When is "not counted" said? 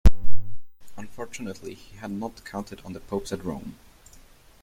2.09-2.81